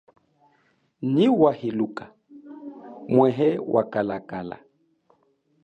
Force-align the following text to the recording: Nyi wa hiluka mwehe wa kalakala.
Nyi 1.13 1.27
wa 1.41 1.51
hiluka 1.59 2.05
mwehe 3.11 3.49
wa 3.73 3.83
kalakala. 3.91 4.57